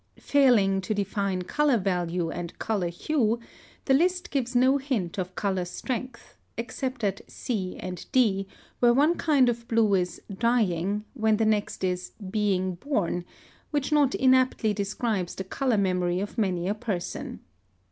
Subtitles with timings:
[0.19, 3.37] Failing to define color value and color hue,
[3.85, 8.47] the list gives no hint of color strength, except at C and D,
[8.79, 13.25] where one kind of blue is "dying" when the next is "being born,"
[13.69, 17.41] which not inaptly describes the color memory of many a person.